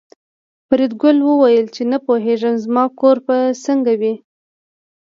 فریدګل 0.67 1.17
وویل 1.23 1.65
چې 1.75 1.81
نه 1.91 1.97
پوهېږم 2.05 2.53
زما 2.63 2.83
کور 2.99 3.17
به 3.25 3.37
څنګه 3.65 3.93
وي 4.01 4.13